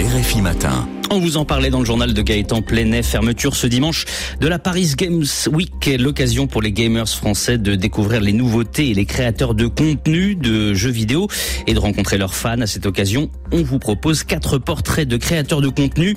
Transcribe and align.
RFI 0.00 0.40
Matin. 0.40 0.99
On 1.12 1.18
vous 1.18 1.38
en 1.38 1.44
parlait 1.44 1.70
dans 1.70 1.80
le 1.80 1.84
journal 1.84 2.14
de 2.14 2.22
Gaëtan 2.22 2.62
Plenet. 2.62 3.02
Fermeture 3.02 3.56
ce 3.56 3.66
dimanche 3.66 4.04
de 4.40 4.46
la 4.46 4.60
Paris 4.60 4.94
Games 4.96 5.24
Week. 5.50 5.90
L'occasion 5.98 6.46
pour 6.46 6.62
les 6.62 6.70
gamers 6.70 7.08
français 7.08 7.58
de 7.58 7.74
découvrir 7.74 8.20
les 8.20 8.32
nouveautés 8.32 8.90
et 8.90 8.94
les 8.94 9.06
créateurs 9.06 9.56
de 9.56 9.66
contenu 9.66 10.36
de 10.36 10.72
jeux 10.72 10.92
vidéo 10.92 11.26
et 11.66 11.74
de 11.74 11.80
rencontrer 11.80 12.16
leurs 12.16 12.36
fans. 12.36 12.60
À 12.60 12.68
cette 12.68 12.86
occasion, 12.86 13.28
on 13.50 13.64
vous 13.64 13.80
propose 13.80 14.22
quatre 14.22 14.58
portraits 14.58 15.08
de 15.08 15.16
créateurs 15.16 15.60
de 15.60 15.68
contenu. 15.68 16.14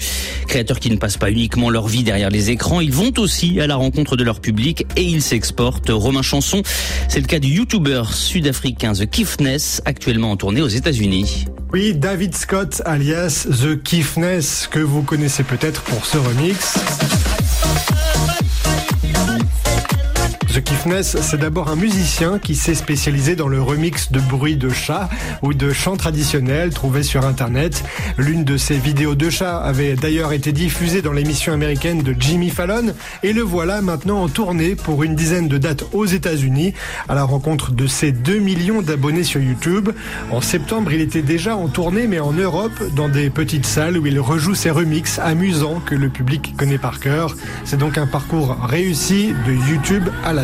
Créateurs 0.47 0.79
qui 0.79 0.91
ne 0.91 0.97
passent 0.97 1.17
pas 1.17 1.31
uniquement 1.31 1.71
leur 1.71 1.87
vie 1.87 2.03
derrière 2.03 2.29
les 2.29 2.51
écrans. 2.51 2.79
Ils 2.79 2.93
vont 2.93 3.13
aussi 3.17 3.59
à 3.59 3.65
la 3.65 3.77
rencontre 3.77 4.15
de 4.15 4.23
leur 4.23 4.41
public 4.41 4.85
et 4.95 5.01
ils 5.01 5.23
s'exportent. 5.23 5.89
Romain 5.89 6.21
Chanson, 6.21 6.61
c'est 7.07 7.19
le 7.19 7.25
cas 7.25 7.39
du 7.39 7.47
YouTuber 7.47 8.03
sud-africain 8.11 8.93
The 8.93 9.09
Kiffness, 9.09 9.81
actuellement 9.85 10.29
en 10.29 10.37
tournée 10.37 10.61
aux 10.61 10.67
États-Unis. 10.67 11.45
Oui, 11.73 11.95
David 11.95 12.35
Scott, 12.35 12.83
alias 12.85 13.47
The 13.49 13.81
Kiffness, 13.81 14.67
que 14.69 14.82
vous 14.83 15.01
connaissez 15.03 15.43
peut-être 15.43 15.81
pour 15.83 16.05
ce 16.05 16.17
remix. 16.17 17.32
The 20.53 20.61
Kiffness, 20.61 21.17
c'est 21.19 21.39
d'abord 21.39 21.69
un 21.69 21.75
musicien 21.75 22.37
qui 22.37 22.53
s'est 22.53 22.75
spécialisé 22.75 23.35
dans 23.35 23.47
le 23.47 23.59
remix 23.59 24.11
de 24.11 24.19
bruits 24.19 24.55
de 24.55 24.69
chats 24.69 25.09
ou 25.41 25.55
de 25.55 25.73
chants 25.73 25.97
traditionnels 25.97 26.69
trouvés 26.71 27.01
sur 27.01 27.25
Internet. 27.25 27.83
L'une 28.19 28.43
de 28.43 28.55
ses 28.57 28.77
vidéos 28.77 29.15
de 29.15 29.31
chats 29.31 29.57
avait 29.57 29.95
d'ailleurs 29.95 30.31
été 30.31 30.51
diffusée 30.51 31.01
dans 31.01 31.11
l'émission 31.11 31.53
américaine 31.53 32.03
de 32.03 32.15
Jimmy 32.19 32.51
Fallon 32.51 32.93
et 33.23 33.33
le 33.33 33.41
voilà 33.41 33.81
maintenant 33.81 34.21
en 34.21 34.29
tournée 34.29 34.75
pour 34.75 35.01
une 35.01 35.15
dizaine 35.15 35.47
de 35.47 35.57
dates 35.57 35.85
aux 35.91 36.05
États-Unis 36.05 36.75
à 37.09 37.15
la 37.15 37.23
rencontre 37.23 37.71
de 37.71 37.87
ses 37.87 38.11
2 38.11 38.37
millions 38.37 38.83
d'abonnés 38.83 39.23
sur 39.23 39.41
YouTube. 39.41 39.89
En 40.29 40.41
septembre, 40.41 40.93
il 40.93 41.01
était 41.01 41.23
déjà 41.23 41.55
en 41.55 41.67
tournée 41.67 42.05
mais 42.05 42.19
en 42.19 42.31
Europe 42.31 42.83
dans 42.95 43.09
des 43.09 43.31
petites 43.31 43.65
salles 43.65 43.97
où 43.97 44.05
il 44.05 44.19
rejoue 44.19 44.53
ses 44.53 44.69
remixes 44.69 45.17
amusants 45.17 45.81
que 45.83 45.95
le 45.95 46.09
public 46.09 46.53
connaît 46.57 46.77
par 46.77 46.99
cœur. 46.99 47.35
C'est 47.65 47.77
donc 47.77 47.97
un 47.97 48.05
parcours 48.05 48.55
réussi 48.63 49.33
de 49.47 49.53
YouTube 49.53 50.09
à 50.23 50.31
la 50.33 50.42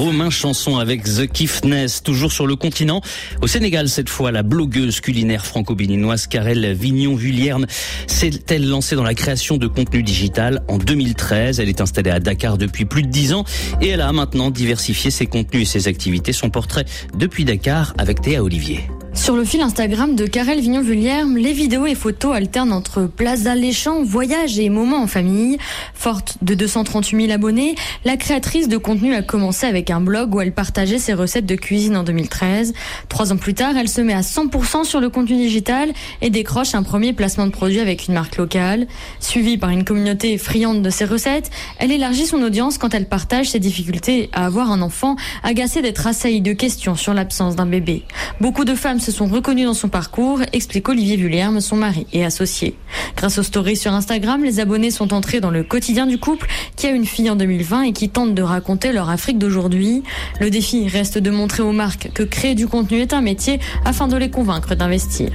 Romain 0.00 0.30
Chanson 0.30 0.78
avec 0.78 1.04
The 1.04 1.26
Kiffness, 1.26 2.02
toujours 2.02 2.32
sur 2.32 2.46
le 2.46 2.56
continent. 2.56 3.00
Au 3.42 3.46
Sénégal, 3.46 3.88
cette 3.88 4.08
fois, 4.08 4.32
la 4.32 4.42
blogueuse 4.42 5.00
culinaire 5.00 5.46
franco-béninoise 5.46 6.26
Karel 6.26 6.72
Vignon-Vulierne 6.72 7.66
s'est-elle 8.06 8.68
lancée 8.68 8.96
dans 8.96 9.04
la 9.04 9.14
création 9.14 9.58
de 9.58 9.66
contenu 9.66 10.02
digital 10.02 10.62
en 10.68 10.78
2013. 10.78 11.60
Elle 11.60 11.68
est 11.68 11.80
installée 11.80 12.10
à 12.10 12.18
Dakar 12.18 12.58
depuis 12.58 12.84
plus 12.84 13.02
de 13.02 13.08
10 13.08 13.34
ans 13.34 13.44
et 13.80 13.88
elle 13.88 14.00
a 14.00 14.12
maintenant 14.12 14.50
diversifié 14.50 15.10
ses 15.10 15.26
contenus 15.26 15.62
et 15.62 15.78
ses 15.80 15.88
activités. 15.88 16.32
Son 16.32 16.50
portrait 16.50 16.84
depuis 17.16 17.44
Dakar 17.44 17.94
avec 17.98 18.20
Théa 18.20 18.42
Olivier. 18.42 18.88
Sur 19.20 19.36
le 19.36 19.44
fil 19.44 19.60
Instagram 19.60 20.16
de 20.16 20.24
Karel 20.24 20.60
Vignon-Vullière, 20.60 21.26
les 21.26 21.52
vidéos 21.52 21.84
et 21.84 21.94
photos 21.94 22.34
alternent 22.34 22.72
entre 22.72 23.02
places 23.02 23.44
alléchants, 23.44 24.02
voyages 24.02 24.58
et 24.58 24.70
moments 24.70 25.02
en 25.02 25.06
famille. 25.06 25.58
Forte 25.92 26.38
de 26.40 26.54
238 26.54 27.26
000 27.26 27.30
abonnés, 27.30 27.74
la 28.06 28.16
créatrice 28.16 28.66
de 28.66 28.78
contenu 28.78 29.14
a 29.14 29.20
commencé 29.20 29.66
avec 29.66 29.90
un 29.90 30.00
blog 30.00 30.34
où 30.34 30.40
elle 30.40 30.52
partageait 30.52 30.98
ses 30.98 31.12
recettes 31.12 31.44
de 31.44 31.54
cuisine 31.54 31.98
en 31.98 32.02
2013. 32.02 32.72
Trois 33.10 33.30
ans 33.30 33.36
plus 33.36 33.52
tard, 33.52 33.76
elle 33.76 33.90
se 33.90 34.00
met 34.00 34.14
à 34.14 34.22
100% 34.22 34.84
sur 34.84 35.00
le 35.00 35.10
contenu 35.10 35.36
digital 35.36 35.92
et 36.22 36.30
décroche 36.30 36.74
un 36.74 36.82
premier 36.82 37.12
placement 37.12 37.46
de 37.46 37.52
produit 37.52 37.80
avec 37.80 38.08
une 38.08 38.14
marque 38.14 38.38
locale. 38.38 38.86
Suivie 39.20 39.58
par 39.58 39.68
une 39.68 39.84
communauté 39.84 40.38
friande 40.38 40.80
de 40.80 40.88
ses 40.88 41.04
recettes, 41.04 41.50
elle 41.78 41.92
élargit 41.92 42.24
son 42.24 42.42
audience 42.42 42.78
quand 42.78 42.94
elle 42.94 43.06
partage 43.06 43.50
ses 43.50 43.58
difficultés 43.58 44.30
à 44.32 44.46
avoir 44.46 44.72
un 44.72 44.80
enfant, 44.80 45.16
agacé 45.42 45.82
d'être 45.82 46.06
assaillie 46.06 46.40
de 46.40 46.54
questions 46.54 46.94
sur 46.94 47.12
l'absence 47.12 47.54
d'un 47.54 47.66
bébé. 47.66 48.04
Beaucoup 48.40 48.64
de 48.64 48.74
femmes 48.74 48.98
se 48.98 49.09
sont 49.10 49.26
reconnues 49.26 49.64
dans 49.64 49.74
son 49.74 49.88
parcours, 49.88 50.40
explique 50.52 50.88
Olivier 50.88 51.16
Vullière, 51.16 51.50
son 51.60 51.76
mari 51.76 52.06
et 52.12 52.24
associé. 52.24 52.76
Grâce 53.16 53.38
aux 53.38 53.42
stories 53.42 53.76
sur 53.76 53.92
Instagram, 53.92 54.44
les 54.44 54.60
abonnés 54.60 54.90
sont 54.90 55.12
entrés 55.12 55.40
dans 55.40 55.50
le 55.50 55.62
quotidien 55.62 56.06
du 56.06 56.18
couple 56.18 56.46
qui 56.76 56.86
a 56.86 56.90
une 56.90 57.04
fille 57.04 57.28
en 57.28 57.36
2020 57.36 57.82
et 57.82 57.92
qui 57.92 58.08
tente 58.08 58.34
de 58.34 58.42
raconter 58.42 58.92
leur 58.92 59.10
Afrique 59.10 59.38
d'aujourd'hui. 59.38 60.02
Le 60.40 60.50
défi 60.50 60.88
reste 60.88 61.18
de 61.18 61.30
montrer 61.30 61.62
aux 61.62 61.72
marques 61.72 62.10
que 62.14 62.22
créer 62.22 62.54
du 62.54 62.66
contenu 62.66 63.00
est 63.00 63.12
un 63.12 63.20
métier 63.20 63.60
afin 63.84 64.08
de 64.08 64.16
les 64.16 64.30
convaincre 64.30 64.74
d'investir. 64.74 65.30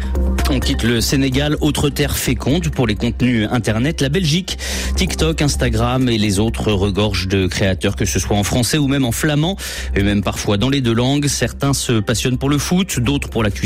On 0.49 0.59
quitte 0.59 0.83
le 0.83 1.01
Sénégal, 1.01 1.57
autre 1.61 1.89
terre 1.89 2.15
féconde 2.15 2.69
pour 2.69 2.87
les 2.87 2.95
contenus 2.95 3.47
Internet, 3.51 4.01
la 4.01 4.09
Belgique. 4.09 4.57
TikTok, 4.95 5.41
Instagram 5.41 6.07
et 6.07 6.17
les 6.17 6.39
autres 6.39 6.71
regorgent 6.71 7.27
de 7.27 7.47
créateurs, 7.47 7.95
que 7.95 8.05
ce 8.05 8.19
soit 8.19 8.37
en 8.37 8.43
français 8.43 8.77
ou 8.77 8.87
même 8.87 9.05
en 9.05 9.11
flamand, 9.11 9.57
et 9.95 10.03
même 10.03 10.23
parfois 10.23 10.57
dans 10.57 10.69
les 10.69 10.81
deux 10.81 10.93
langues. 10.93 11.27
Certains 11.27 11.73
se 11.73 11.99
passionnent 11.99 12.37
pour 12.37 12.49
le 12.49 12.57
foot, 12.57 12.99
d'autres 12.99 13.29
pour 13.29 13.43
la 13.43 13.51
cuisine 13.51 13.64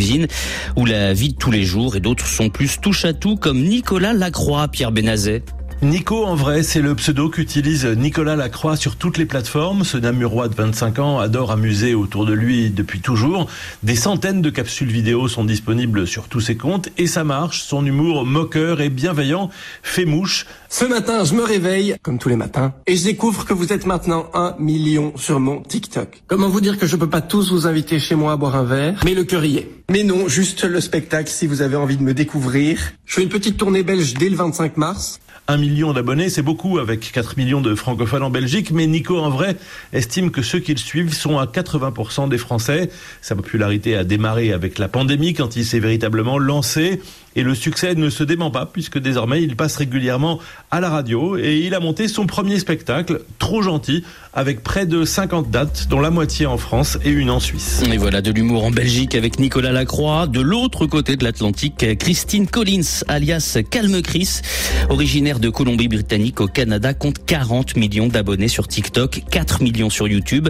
ou 0.75 0.85
la 0.85 1.13
vie 1.13 1.29
de 1.29 1.37
tous 1.37 1.51
les 1.51 1.63
jours, 1.63 1.95
et 1.95 1.99
d'autres 1.99 2.27
sont 2.27 2.49
plus 2.49 2.79
touche 2.81 3.05
à 3.05 3.13
tout, 3.13 3.35
comme 3.35 3.61
Nicolas 3.61 4.13
Lacroix, 4.13 4.67
Pierre 4.67 4.91
Benazet. 4.91 5.43
Nico, 5.81 6.25
en 6.25 6.35
vrai, 6.35 6.61
c'est 6.61 6.81
le 6.81 6.93
pseudo 6.95 7.29
qu'utilise 7.29 7.85
Nicolas 7.85 8.35
Lacroix 8.35 8.75
sur 8.75 8.97
toutes 8.97 9.17
les 9.17 9.25
plateformes. 9.25 9.85
Ce 9.85 9.97
Namurois 9.97 10.49
de 10.49 10.55
25 10.55 10.99
ans 10.99 11.19
adore 11.19 11.51
amuser 11.51 11.93
autour 11.93 12.25
de 12.25 12.33
lui 12.33 12.69
depuis 12.69 12.99
toujours. 12.99 13.47
Des 13.81 13.95
centaines 13.95 14.41
de 14.41 14.49
capsules 14.49 14.91
vidéo 14.91 15.29
sont 15.29 15.45
disponibles 15.45 16.05
sur 16.05 16.27
tous 16.27 16.41
ses 16.41 16.57
comptes 16.57 16.89
et 16.97 17.07
ça 17.07 17.23
marche. 17.23 17.63
Son 17.63 17.85
humour 17.85 18.25
moqueur 18.25 18.81
et 18.81 18.89
bienveillant 18.89 19.49
fait 19.81 20.03
mouche. 20.03 20.45
Ce 20.67 20.83
matin, 20.83 21.23
je 21.23 21.33
me 21.33 21.43
réveille, 21.43 21.95
comme 22.03 22.19
tous 22.19 22.29
les 22.29 22.35
matins, 22.35 22.73
et 22.85 22.97
je 22.97 23.05
découvre 23.05 23.45
que 23.45 23.53
vous 23.53 23.71
êtes 23.71 23.85
maintenant 23.85 24.29
un 24.33 24.55
million 24.59 25.13
sur 25.15 25.39
mon 25.39 25.61
TikTok. 25.61 26.23
Comment 26.27 26.49
vous 26.49 26.61
dire 26.61 26.77
que 26.77 26.87
je 26.87 26.97
peux 26.97 27.09
pas 27.09 27.21
tous 27.21 27.51
vous 27.51 27.67
inviter 27.67 27.99
chez 27.99 28.15
moi 28.15 28.33
à 28.33 28.35
boire 28.35 28.57
un 28.57 28.65
verre, 28.65 29.01
mais 29.05 29.13
le 29.13 29.23
cœur. 29.23 29.43
Mais 29.89 30.03
non, 30.03 30.27
juste 30.27 30.65
le 30.65 30.81
spectacle 30.81 31.29
si 31.29 31.47
vous 31.47 31.61
avez 31.61 31.77
envie 31.77 31.95
de 31.95 32.03
me 32.03 32.13
découvrir. 32.13 32.91
Je 33.09 33.15
fais 33.15 33.23
une 33.23 33.29
petite 33.29 33.57
tournée 33.57 33.81
belge 33.81 34.13
dès 34.13 34.29
le 34.29 34.35
25 34.35 34.77
mars. 34.77 35.19
Un 35.47 35.57
million 35.57 35.93
d'abonnés, 35.93 36.29
c'est 36.29 36.43
beaucoup 36.43 36.77
avec 36.77 37.11
4 37.11 37.35
millions 37.37 37.59
de 37.59 37.73
francophones 37.73 38.21
en 38.21 38.29
Belgique, 38.29 38.69
mais 38.69 38.85
Nico, 38.85 39.17
en 39.17 39.31
vrai, 39.31 39.57
estime 39.93 40.29
que 40.29 40.43
ceux 40.43 40.59
qui 40.59 40.73
le 40.73 40.77
suivent 40.77 41.11
sont 41.11 41.39
à 41.39 41.47
80% 41.47 42.29
des 42.29 42.37
Français. 42.37 42.91
Sa 43.23 43.35
popularité 43.35 43.95
a 43.95 44.03
démarré 44.03 44.53
avec 44.53 44.77
la 44.77 44.87
pandémie 44.87 45.33
quand 45.33 45.55
il 45.55 45.65
s'est 45.65 45.79
véritablement 45.79 46.37
lancé. 46.37 47.01
Et 47.35 47.43
le 47.43 47.55
succès 47.55 47.95
ne 47.95 48.09
se 48.09 48.23
dément 48.23 48.51
pas 48.51 48.65
puisque 48.65 48.99
désormais 48.99 49.41
il 49.41 49.55
passe 49.55 49.77
régulièrement 49.77 50.39
à 50.71 50.79
la 50.79 50.89
radio 50.89 51.37
et 51.37 51.57
il 51.57 51.73
a 51.73 51.79
monté 51.79 52.07
son 52.07 52.25
premier 52.25 52.59
spectacle, 52.59 53.21
Trop 53.37 53.61
gentil, 53.61 54.03
avec 54.33 54.61
près 54.61 54.85
de 54.85 55.05
50 55.05 55.49
dates, 55.49 55.87
dont 55.89 55.99
la 55.99 56.09
moitié 56.09 56.45
en 56.45 56.57
France 56.57 56.97
et 57.03 57.09
une 57.09 57.29
en 57.29 57.39
Suisse. 57.39 57.81
Et 57.91 57.97
voilà 57.97 58.21
de 58.21 58.31
l'humour 58.31 58.65
en 58.65 58.71
Belgique 58.71 59.15
avec 59.15 59.39
Nicolas 59.39 59.71
Lacroix. 59.71 60.27
De 60.27 60.41
l'autre 60.41 60.85
côté 60.85 61.15
de 61.15 61.23
l'Atlantique, 61.23 61.97
Christine 61.97 62.47
Collins, 62.47 62.98
alias 63.07 63.57
Calme 63.69 64.01
Chris, 64.01 64.41
originaire 64.89 65.39
de 65.39 65.49
Colombie-Britannique 65.49 66.41
au 66.41 66.47
Canada, 66.47 66.93
compte 66.93 67.25
40 67.25 67.77
millions 67.77 68.07
d'abonnés 68.07 68.47
sur 68.47 68.67
TikTok, 68.67 69.23
4 69.29 69.61
millions 69.63 69.89
sur 69.89 70.07
YouTube. 70.07 70.49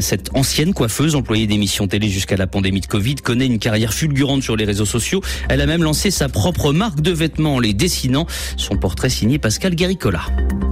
Cette 0.00 0.30
ancienne 0.34 0.74
coiffeuse, 0.74 1.14
employée 1.14 1.46
d'émissions 1.46 1.88
télé 1.88 2.08
jusqu'à 2.08 2.36
la 2.36 2.46
pandémie 2.46 2.80
de 2.80 2.86
Covid, 2.86 3.16
connaît 3.16 3.46
une 3.46 3.58
carrière 3.58 3.92
fulgurante 3.92 4.42
sur 4.42 4.56
les 4.56 4.64
réseaux 4.64 4.86
sociaux. 4.86 5.22
Elle 5.48 5.60
a 5.60 5.66
même 5.66 5.82
lancé 5.82 6.10
sa 6.10 6.28
propre 6.28 6.72
marque 6.72 7.00
de 7.00 7.12
vêtements 7.12 7.56
en 7.56 7.60
les 7.60 7.74
dessinant. 7.74 8.26
Son 8.56 8.76
portrait 8.76 9.10
signé 9.10 9.38
Pascal 9.38 9.74
Guéricola. 9.74 10.22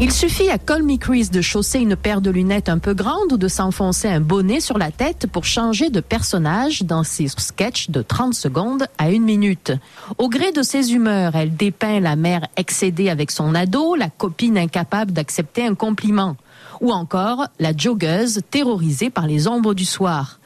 Il 0.01 0.13
suffit 0.13 0.49
à 0.49 0.59
Colmy 0.59 0.99
Chris 0.99 1.29
de 1.33 1.41
chausser 1.41 1.81
une 1.81 1.97
paire 1.97 2.21
de 2.21 2.31
lunettes 2.31 2.69
un 2.69 2.79
peu 2.79 2.95
grandes 2.95 3.33
ou 3.33 3.37
de 3.37 3.49
s'enfoncer 3.49 4.09
un 4.09 4.21
bonnet 4.21 4.61
sur 4.61 4.79
la 4.79 4.93
tête 4.93 5.27
pour 5.27 5.45
changer 5.45 5.91
de 5.91 6.01
personnage 6.01 6.83
dans 6.83 7.03
ses 7.03 7.27
sketchs 7.29 7.91
de 7.91 8.03
30 8.03 8.35
secondes 8.35 8.87
à 8.99 9.11
une 9.11 9.25
minute. 9.25 9.73
Au 10.19 10.29
gré 10.29 10.53
de 10.53 10.63
ses 10.63 10.93
elle 11.07 11.55
dépeint 11.55 12.01
la 12.01 12.17
mère 12.17 12.47
excédée 12.57 13.11
avec 13.11 13.31
son 13.31 13.55
ado, 13.55 13.95
la 13.95 14.11
copine 14.11 14.59
incapable 14.59 15.13
d'accepter 15.13 15.65
un 15.67 15.75
compliment, 15.75 16.37
ou 16.81 16.93
encore 16.93 17.47
la 17.59 17.77
joggeuse 17.77 18.41
terrorisée 18.51 19.11
par 19.11 19.27
les 19.27 19.47
ombres 19.47 19.75
du 19.75 19.85
soir. 19.85 20.41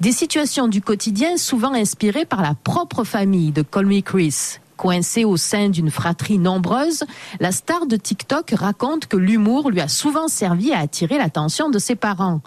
Des 0.00 0.12
situations 0.12 0.68
du 0.68 0.80
quotidien 0.80 1.36
souvent 1.36 1.74
inspirées 1.74 2.24
par 2.24 2.42
la 2.42 2.54
propre 2.54 3.04
famille 3.04 3.52
de 3.52 3.62
Colmy 3.62 4.02
Chris. 4.02 4.58
Coincée 4.78 5.24
au 5.24 5.36
sein 5.36 5.68
d'une 5.68 5.90
fratrie 5.90 6.38
nombreuse, 6.38 7.04
la 7.40 7.50
star 7.50 7.86
de 7.86 7.96
TikTok 7.96 8.52
raconte 8.52 9.06
que 9.06 9.16
l'humour 9.16 9.70
lui 9.70 9.80
a 9.80 9.88
souvent 9.88 10.28
servi 10.28 10.72
à 10.72 10.78
attirer 10.78 11.18
l'attention 11.18 11.68
de 11.68 11.80
ses 11.80 11.96
parents. 11.96 12.40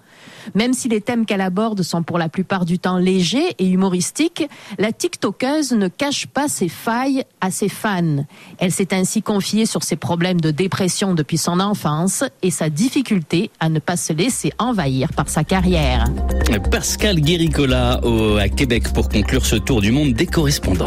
Même 0.56 0.74
si 0.74 0.88
les 0.88 1.02
thèmes 1.02 1.26
qu'elle 1.26 1.42
aborde 1.42 1.84
sont 1.84 2.04
pour 2.04 2.18
la 2.18 2.30
plupart 2.30 2.66
du 2.66 2.80
temps 2.80 2.98
légers 2.98 3.54
et 3.60 3.68
humoristiques, 3.68 4.48
la 4.80 4.94
TikTokeuse 4.94 5.74
ne 5.74 5.90
cache 5.90 6.26
pas 6.26 6.48
ses 6.48 6.70
failles 6.70 7.26
à 7.42 7.52
ses 7.52 7.70
fans. 7.70 8.26
Elle 8.58 8.72
s'est 8.72 8.94
ainsi 8.94 9.22
confiée 9.22 9.66
sur 9.66 9.84
ses 9.84 9.98
problèmes 9.98 10.40
de 10.40 10.52
dépression 10.52 11.14
depuis 11.14 11.38
son 11.38 11.60
enfance 11.60 12.24
et 12.42 12.50
sa 12.50 12.70
difficulté 12.70 13.52
à 13.60 13.68
ne 13.68 13.80
pas 13.80 13.98
se 13.98 14.14
laisser 14.14 14.54
envahir 14.58 15.12
par 15.14 15.28
sa 15.28 15.44
carrière. 15.44 16.06
Pascal 16.72 17.20
Guéricola 17.20 18.00
à 18.40 18.50
Québec 18.50 18.94
pour 18.94 19.10
conclure 19.10 19.46
ce 19.46 19.58
tour 19.58 19.82
du 19.82 19.92
monde 19.92 20.14
des 20.14 20.28
correspondants. 20.28 20.86